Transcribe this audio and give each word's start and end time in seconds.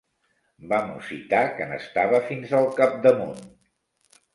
Va 0.71 0.79
mussitar 0.87 1.43
que 1.59 1.69
n'estava 1.75 2.25
fins 2.33 2.59
al 2.65 2.69
capdamunt. 2.83 3.51